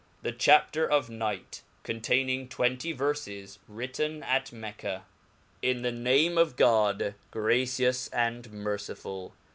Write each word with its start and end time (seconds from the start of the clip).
The 0.23 0.31
Chapter 0.31 0.89
of 0.89 1.11
Night, 1.11 1.61
containing 1.83 2.47
twenty 2.49 2.91
Verfes, 2.91 3.59
written 3.67 4.23
at 4.23 4.51
Mecca. 4.51 5.05
IN 5.61 5.83
the 5.83 5.91
Name 5.91 6.39
of 6.39 6.55
God, 6.55 7.13
gracious 7.29 8.07
and 8.07 8.49
mercifull. 8.51 9.33